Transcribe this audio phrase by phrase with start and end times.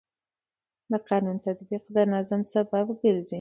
[0.91, 3.29] د قانون تطبیق د نظم سبب ګرځي.